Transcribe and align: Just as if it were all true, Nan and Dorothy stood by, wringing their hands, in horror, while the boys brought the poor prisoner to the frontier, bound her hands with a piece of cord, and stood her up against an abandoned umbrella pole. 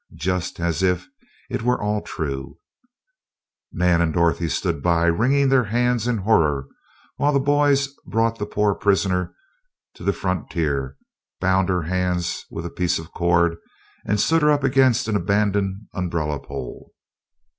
Just 0.17 0.59
as 0.59 0.81
if 0.81 1.07
it 1.47 1.61
were 1.61 1.79
all 1.79 2.01
true, 2.01 2.57
Nan 3.71 4.01
and 4.01 4.11
Dorothy 4.11 4.49
stood 4.49 4.81
by, 4.81 5.05
wringing 5.05 5.49
their 5.49 5.65
hands, 5.65 6.07
in 6.07 6.17
horror, 6.17 6.67
while 7.17 7.31
the 7.31 7.39
boys 7.39 7.89
brought 8.07 8.39
the 8.39 8.47
poor 8.47 8.73
prisoner 8.73 9.35
to 9.93 10.03
the 10.03 10.11
frontier, 10.11 10.97
bound 11.39 11.69
her 11.69 11.83
hands 11.83 12.47
with 12.49 12.65
a 12.65 12.71
piece 12.71 12.97
of 12.97 13.11
cord, 13.11 13.57
and 14.03 14.19
stood 14.19 14.41
her 14.41 14.49
up 14.49 14.63
against 14.63 15.07
an 15.07 15.15
abandoned 15.15 15.81
umbrella 15.93 16.39
pole. 16.39 16.93